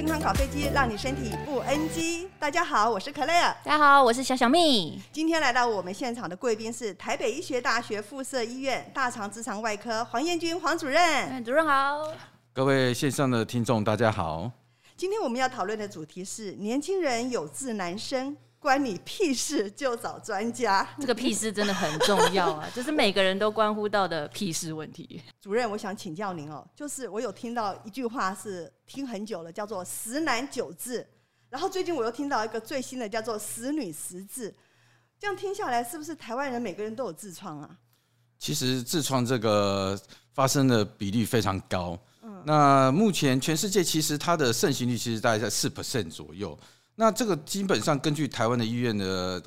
[0.00, 2.26] 健康搞飞机，让你身体不 NG。
[2.38, 3.54] 大家好，我是 Clare。
[3.62, 4.98] 大家好，我是小小蜜。
[5.12, 11.44] 今天来到我们现场的贵宾是台北医学大学附设医院大肠直肠外科黄彦君黄主任。
[11.44, 12.02] 主任好。
[12.54, 14.50] 各位线上的听众，大家好。
[14.96, 18.34] 今天我们要讨论的主题是：年轻人有志难伸。
[18.60, 20.86] 关你屁事，就找专家。
[21.00, 25.22] 这个屁事真的很重要啊， 这是每个人都关乎到的屁事问题。
[25.40, 31.02] 主任，我想请教您哦，就是我有听到一句话是听很久了，叫做“十男九痔”，
[31.48, 34.52] 然后最近我又听到一个最新的叫做“十女十痔”，
[35.18, 37.78] 这样听下来，是不是台湾人每个人都有痔疮啊？
[38.38, 39.98] 其实痔疮这个
[40.34, 41.98] 发生的比例非常高。
[42.22, 46.58] 嗯，那目前全世界其实它的盛行率其实大概在四 percent 左右。
[47.00, 49.42] 那这个基本上根据台湾的医院的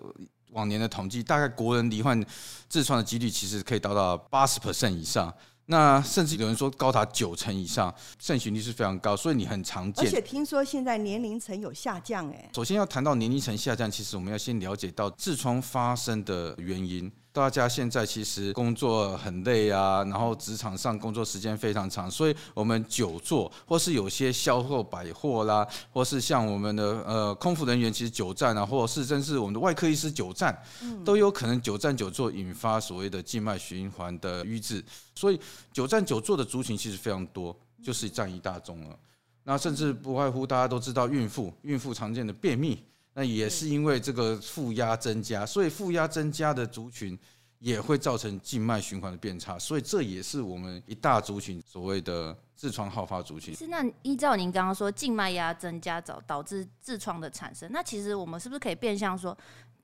[0.53, 2.19] 往年的统计，大概国人罹患
[2.67, 5.31] 痔疮的几率其实可以达到八十 percent 以上。
[5.67, 10.03] 那甚至有人说高达九成以上，盛行率是非常高，所以你很常见。
[10.03, 12.49] 而且听说现在年龄层有下降，哎。
[12.55, 17.11] 首先要谈到年龄层下降，其实我们要先了解到痔疮发生的原因。
[17.33, 30.55] 大家现在其实工作很累啊，然后职场上工作时间非常长，所以我们久坐，或是有些销售百货啦，或是像我们的呃空服人员，其实久站啊，或者是甚至我们的外科医师久站，
[31.03, 34.85] 都有可能久站久坐引发所谓的静脉循环的瘀滞。
[35.15, 35.39] 所以
[35.71, 38.95] 久站久坐的族群其实非常多，就是占一大宗了。
[39.43, 42.83] 那甚至不外乎大家都知道孕妇，孕妇常见的便秘。
[43.13, 47.17] 那也是因为这个负压增加，所以负压增加的族群
[47.59, 53.55] 也会造成静脉循环的变差，所以这也是我们一大族群所谓的痔疮好发族群。
[53.55, 59.37] 是，那依照您刚刚说静脉压增加导导致痔疮的产生，那其实我们是不是可以变相说，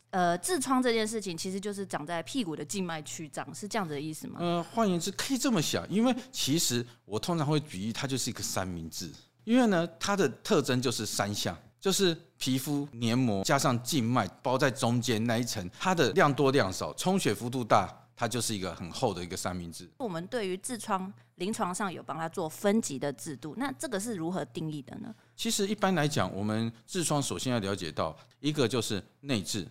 [0.09, 4.39] 呃，痔疮这件事情其实就是长在屁股的静脉曲张，是这样子的意思吗？
[4.41, 9.09] 呃，换言之，可以这么想，因为其实我通常会举例，它就是一个三明治，
[9.43, 11.55] 因为呢，它的特征就是三项。
[11.79, 19.89] 就是皮肤黏膜加上静脉包在中间那一层，它的量多量少，充血幅度大，它就是一个很厚的一个三明治。
[19.97, 25.13] 我们对于痔疮临床上有帮它做分级的制度，那这个是如何定义的呢？
[25.37, 29.65] 其实一般来讲，我们痔疮首先要了解到一个就是内痔，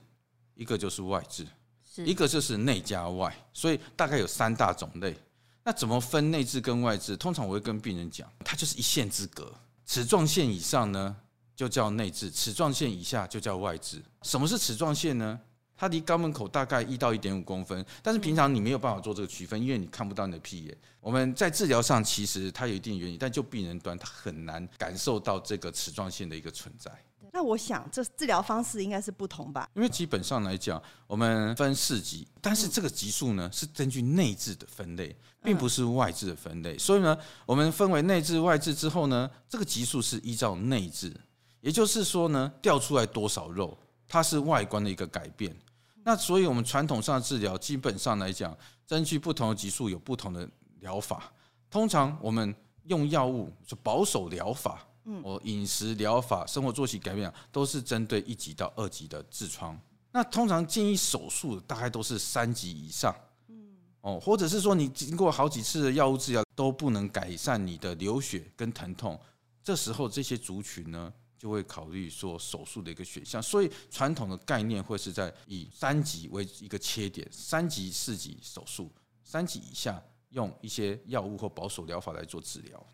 [0.55, 1.47] 一个就是外痔，
[1.85, 5.15] 是一个就是内加外，所以大概有三大种类。
[5.63, 7.15] 那怎么分内痔跟外痔？
[7.19, 9.53] 通常我会跟病人讲，它就是一线之隔，
[9.85, 11.15] 齿状线以上呢，
[11.59, 14.01] 就叫内痔，齿状线以下就叫外痔。
[14.23, 15.41] 什么是齿状线呢？
[15.77, 20.79] 它离肛门口大概一到一点五公分，但是平常你没有办法做这个区分，因为你看不到你的屁眼。
[21.01, 26.93] 我们在治疗上其实它有一定原因，但就病人端，他很难感受到这个齿状线的一个存在。
[27.33, 29.69] 那我想这治疗方式应该是不同吧？
[29.75, 36.79] 因为基本上来讲，我们分四级，但是这个级数呢是根据内置的分类，并不是外置的分类。
[36.79, 41.13] 所以呢，我们分为内置、外置之后呢，这个级数是依照内痔。
[41.61, 43.77] 也就是说呢，掉出来多少肉，
[44.07, 45.57] 它是外观的一个改变。
[46.05, 50.49] 那所以我们传统上的治疗，基本上来讲，根据不同的级数有不同的
[50.81, 51.33] 疗法。
[51.71, 52.55] 通常我们
[52.85, 59.79] 用药物，是保守疗法，嗯，或饮食疗法、生活作息改变，都是针对一级到二级的痔疮。
[60.11, 63.15] 那通常建议手术大概都是三级以上，
[63.49, 69.21] 嗯，哦，或者是说你经过好几次的药物治疗都不能改善你的流血跟疼痛，
[69.63, 78.91] 这时候这些族群呢，就会考虑说手术的一个选项，所以传统的概念会是在以三级为一个切点，三级、四级手术，
[79.23, 82.87] 三级以下用一些药物或保守疗法来做治疗。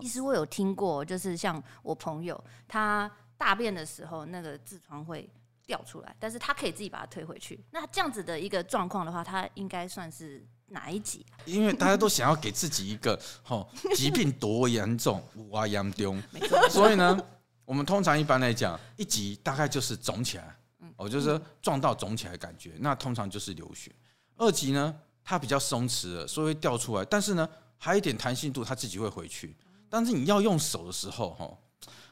[0.00, 5.30] 其实我有听过，就是像我朋友，他大便的时候那个痔疮会
[5.64, 7.64] 掉出来，但是他可以自己把它推回去。
[7.70, 11.24] 那这样子的一个状况的话，他应该算是哪一级？
[11.44, 13.16] 因为大家都想要给自己一个
[13.46, 16.20] 哦疾病多严重，哇严重，
[16.68, 17.16] 所以呢。
[17.64, 20.56] 我们通常一般来讲，一级大概就是肿起来，
[20.96, 23.90] 哦，就是撞到肿起来的感觉，那通常就是流血。
[24.36, 24.94] 二级呢，
[25.24, 27.48] 它比较松弛了，所以会掉出来，但是呢，
[27.78, 29.56] 还有一点弹性度，它自己会回去。
[29.88, 31.56] 但是你要用手的时候，哈，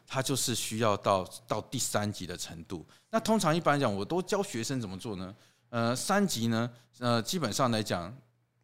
[0.06, 2.86] 它就是需要到到第三级的程度。
[3.10, 5.34] 那通常一般来讲，我都教学生怎么做呢？
[5.68, 8.14] 呃，三级呢，呃，基本上来讲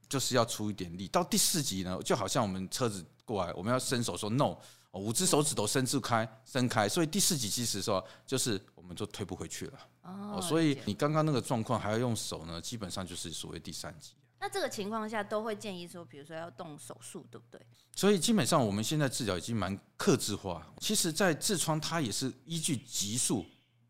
[0.08, 1.08] 就是要出一点力。
[1.08, 4.56] 到第四级呢，就好像我们车子过来，我们要伸手说 no。
[4.98, 9.78] 五只手指头伸出开，伸开，所以第四级其实说就是我们就推不回去了。
[10.02, 14.12] 哦，所以你刚刚那个状况还要用手呢，基本上就是所谓第三级。
[14.40, 17.60] 那这个情况下都会建议说，比如说要动手术，对不对？
[17.94, 20.64] 所以基本上我们现在治疗已经蛮克制化。
[20.80, 23.44] 其实，在痔疮它也是依据级数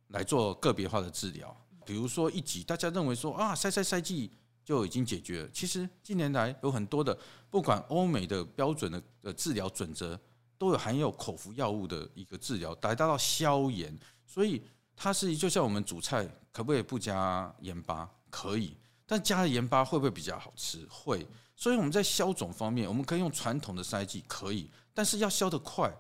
[0.09, 1.55] 来做个别化的治疗。
[1.85, 4.31] 比如说一级，大家认为说啊，塞塞塞剂
[4.65, 5.49] 就已经解决了。
[5.53, 7.17] 其实近年来有很多的，
[7.51, 10.19] 不管欧美的标准的呃治疗准则。
[10.59, 13.97] 都有含有口服药物的一个治疗，达到消炎。
[14.27, 14.63] 所以
[14.97, 18.11] 它是就像我们煮菜，可不可以不加盐巴？
[18.29, 18.77] 可以，
[19.07, 20.87] 但加了盐巴会不会比较好吃？
[20.91, 21.27] 会。
[21.57, 25.91] 所以我们在消肿方面，我们可以用传统的塞剂，可以，但是要消得快，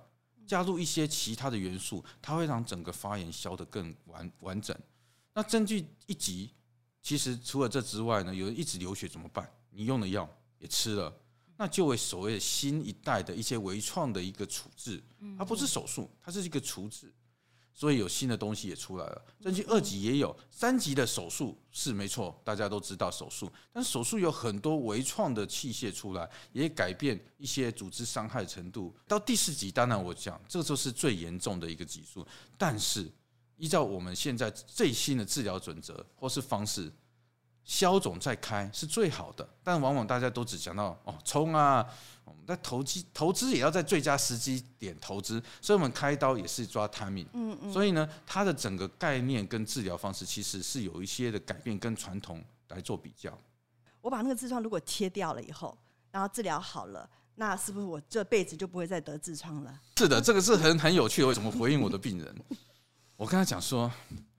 [0.46, 4.76] 加入一些其他的元素，它会让整个发炎消得更完完整。
[5.34, 6.50] 那针具一急，
[7.02, 9.50] 其实除了这之外呢，有人一直流血怎么办？
[9.70, 10.28] 你用的药
[10.58, 11.12] 也吃了。
[11.60, 15.02] 那就为所谓的新一代的一些微创的一个处置，
[15.36, 17.12] 它不是手术，它是一个处置，
[17.74, 19.24] 所以有新的东西也出来了。
[19.40, 28.94] 针具二级也有，三级的手术是没错，大家都知道手术，但手术有很多微创的器械出来，也改变一些组织伤害程度。
[29.08, 32.24] 到第四级，当然我讲这就是最严重的一个级数，
[32.56, 33.10] 但是
[33.56, 36.92] 依照我们现在最新的治疗准则或是方式。
[37.64, 41.86] 消肿再开是最好的，但往往大家都只讲到哦冲啊，
[42.46, 53.36] 那投机投资也要在最佳时机点投资，所以我们开刀也是抓 timing，嗯嗯，所以呢，它的整个概念跟治疗方式其实是有一些的改变，跟传统来做比较。
[54.00, 55.76] 我把那个痔疮如果切掉了以后，
[56.10, 59.80] 然后治疗好了，那是不是我这辈子就不会再得痔疮了？
[59.96, 61.28] 是的，这个是很很有趣的。
[61.28, 62.34] 为什么回应我的病人？
[63.16, 63.90] 我跟他讲说，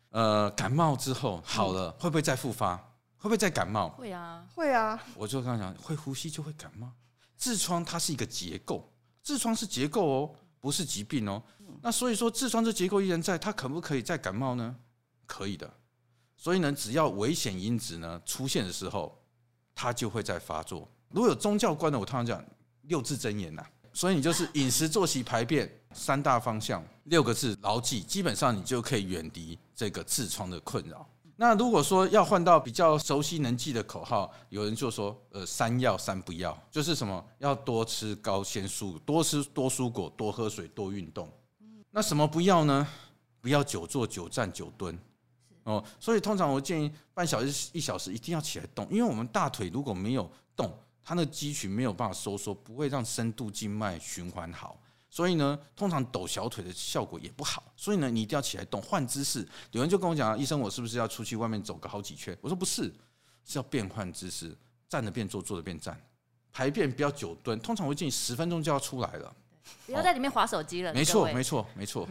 [0.09, 2.88] 呃，感冒之后好了，会不会再复发？
[3.19, 3.89] 会不会再感冒？
[3.89, 4.97] 会啊，会啊。
[5.13, 6.89] 我就跟他讲，会呼吸就会感冒。
[7.37, 8.91] 痔疮它是一个结构，
[9.23, 11.43] 痔疮是结构哦，不是疾病哦。
[11.81, 14.75] 那所以说，痔疮这结构依然在，它可不可以再感冒呢？
[15.25, 15.71] 可以的。
[16.37, 19.21] 所以呢，只要危险因子呢出现的时候，
[19.75, 20.89] 它就会再发作。
[21.09, 22.43] 如果有宗教观的，我通常讲
[22.83, 23.65] 六字真言呐。
[23.91, 31.09] 所以你就是饮食、作息、排便 三大方向，六个字牢记，基本上你就可以远离这个痔疮的困扰。
[31.41, 37.25] 那如果说要换到比较熟悉能记的口号，有人就说，呃，三要三不要，就是什么？
[37.37, 41.31] 要多吃高纤素，多吃多蔬果，多喝水，多运动。
[41.91, 42.85] 那什么不要呢？
[43.39, 44.99] 不要久坐、久站、久蹲。
[45.63, 50.69] 哦，所以通常我建议半小时、一小时一定要起来动，因为我们大腿如果没有动，
[51.01, 54.77] 它那肌群没有办法收缩，不会让深度静脉循环好。
[55.09, 57.63] 所以呢，通常抖小腿的效果也不好。
[57.75, 59.47] 所以呢，你一定要起来动，换姿势。
[59.71, 62.93] 有人就跟我讲：“医生，我是不是要出去外面走个好几圈？”我说：“不是，
[63.43, 64.55] 是要变换姿势，
[64.87, 65.99] 站着变坐，坐着变站。
[66.51, 69.35] 排便不要久蹲，通常我会建议十分钟就要出来了。
[69.87, 72.07] 不要在里面划手机了。”没错，没错，没错。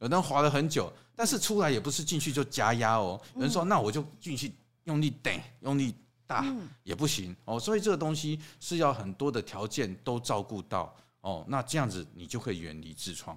[0.00, 3.18] 有人划了很久，但是出来也不是进去就加压哦。
[3.34, 4.52] 有人说：“那我就进去
[4.84, 5.94] 用力顶，用力
[6.26, 6.44] 大
[6.82, 10.94] 也不行哦。”所以这个东西是要很多的条件都照顾到。
[11.22, 13.36] 哦，那这样子你就可以远离痔疮。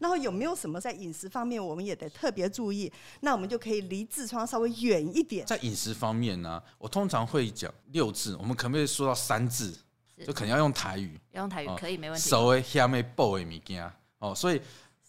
[0.00, 2.92] 然后有没有什么在饮食方面我们也得特别注意？
[3.20, 5.46] 那我们就可以离痔疮稍微远一点。
[5.46, 9.76] 在饮食方面呢，我通常会讲六字，我们可不可以说到三字？
[10.26, 11.18] 就可能要用台语。
[11.30, 12.28] 要用台语可以没问题。
[12.28, 14.60] 手会下面爆的物件哦，所以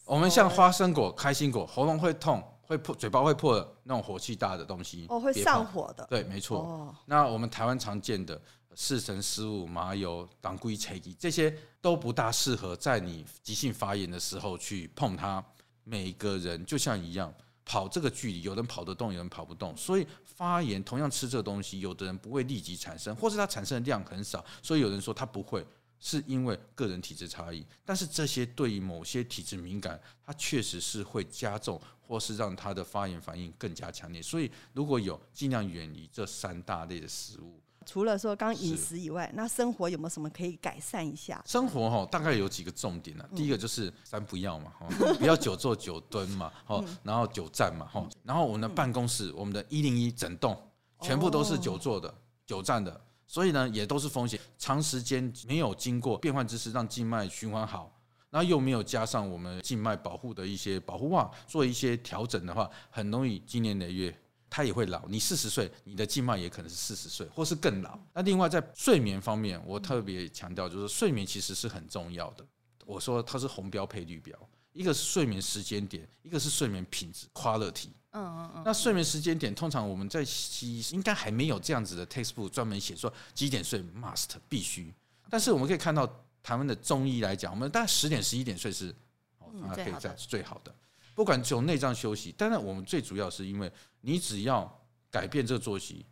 [0.05, 6.05] 我们像花生果、开心果，喉咙会痛、会破、嘴巴会破的那种火气大的东西哦，会上火的。
[6.09, 6.59] 对，没错。
[6.59, 8.39] 哦，那我们台湾常见的。
[8.75, 15.43] 四神食物、麻油、当归、柴鱼，这些都不大适合在你急性发炎的时候去碰它。
[15.83, 17.33] 每个人就像一样，
[17.63, 19.75] 跑这个距离，有人跑得动，有人跑不动。
[19.77, 24.43] 所以发炎同样吃这个东西，有的人不会立即产生，或是它产生的量很少。
[24.61, 25.65] 所以有人说它不会，
[25.99, 27.65] 是因为个人体质差异。
[27.85, 34.21] 但是这些对于某些体质敏感，它确实是会加重，或是让它的发炎反应更加强烈。
[34.21, 37.61] 所以如果有，尽量远离这三大类的食物。
[37.85, 41.41] 除了说刚饮食以外，那生活有没有什么可以改善一下？
[41.45, 43.25] 生活哈，大概有几个重点呢。
[43.35, 44.87] 第一个就是三不要嘛，哈，
[45.19, 50.57] 不要久坐久蹲嘛，哈，然后久站嘛，哈，然后我们的办公室，我们的一零一整栋
[51.01, 52.13] 全部都是久坐的、
[52.45, 54.39] 久站的，所以呢，也都是风险。
[54.57, 57.91] 长时间没有经过变换姿势，让静脉循环好，
[58.31, 64.17] 然后又没有加上我们静脉保护的一些保护袜，做一些调整的话，很容易经年累月。
[64.55, 67.99] 他也会老，你四十岁，你的静脉也可能是四十岁，或是更老。
[68.13, 72.45] 那另外在睡眠方面，我特别强调，就是睡眠其实是很重要的。
[72.85, 74.33] 我说它是红标配绿标，
[74.71, 77.89] 一个是睡眠时间点，一个是睡眠品质 quality。
[78.11, 78.63] 嗯嗯嗯。
[78.63, 84.89] 那睡眠时间点，通常我们在西医应该还没有这样子的 textbook 专门写说几点睡 must 必须。
[85.29, 86.07] 但是我们可以看到
[86.41, 88.95] 台湾的中医来讲，我们大概十点十一点睡是
[89.39, 90.73] 哦，可以这样是最好的。
[91.15, 94.69] 不管只有内脏休息，当然我们最主要是因为你只要
[95.09, 96.05] 改变这个作息，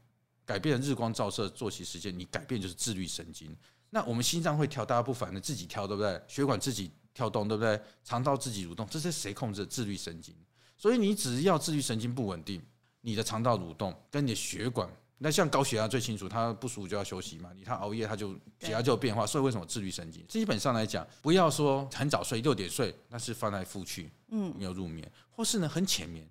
[0.45, 3.55] 改变日光照射作息时间，你改变就是自律神经。
[3.89, 6.19] 那我们心脏会跳，大家不反的自己跳，对不对？
[6.27, 7.79] 血管自己跳动，对不对？
[8.03, 9.67] 肠道自己蠕动，这是谁控制的？
[9.67, 10.33] 自律神经。
[10.77, 12.59] 所以你只要自律神经不稳定，
[13.01, 17.51] 你的肠道蠕动跟你的血管那像高血压最清楚，他不舒服就要休息嘛。
[17.55, 19.25] 你他熬夜，他就血压就有变化。
[19.25, 20.25] 所以为什么自律神经？
[20.27, 26.27] 基本上来讲，不要说很早睡六点睡，那是翻来覆去，嗯，没有入眠，或是呢很浅眠，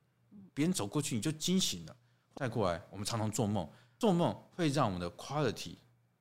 [0.53, 1.97] 别人走过去你就惊醒了。
[2.37, 3.67] 再过来，我们常常做梦，
[3.99, 5.77] 做梦会让我们的 quality，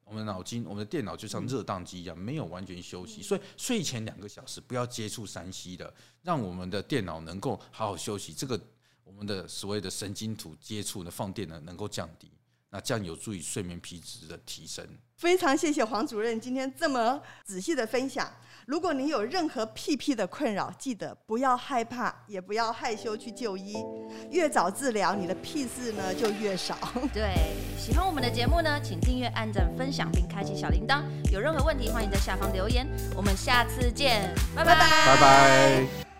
[0.05, 3.21] 我们的脑筋，我们的电脑就像热宕机一样，没有完全休息。
[3.21, 8.33] 所以睡前两个小时不要接触三 C 的，让我们的电脑能够好好休息。
[8.33, 8.57] 这个
[9.03, 12.31] 我们的所谓的神经图接触的放电呢，能够降低。
[12.71, 14.85] 那这样有助于睡眠品质的提升。
[15.17, 18.31] 非常谢谢黄主任今天这么仔细的分享。
[18.65, 23.75] 如果你有任何屁屁的困扰，记得不要害怕，也不要害羞去就医。
[24.29, 26.77] 越早治疗，你的屁事呢就越少。
[27.13, 27.35] 对，
[27.77, 31.03] 喜欢我们的节目呢，请订阅、按赞、分享并开启小铃铛。
[31.31, 32.87] 有任何问题，欢迎在下方留言。
[33.15, 36.10] 我们下次见，拜拜，拜拜。